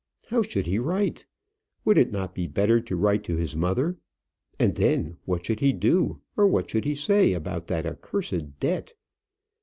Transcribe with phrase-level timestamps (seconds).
[0.29, 1.27] How should he write?
[1.85, 3.97] Would it not be better to write to his mother?
[4.59, 8.95] And then what should he do, or what should he say, about that accursed debt?